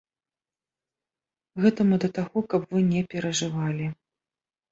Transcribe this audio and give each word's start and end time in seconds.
Гэта 1.65 1.81
мы 1.89 1.95
да 2.05 2.09
таго, 2.17 2.43
каб 2.53 2.61
вы 2.71 2.79
не 2.93 3.01
перажывалі. 3.11 3.87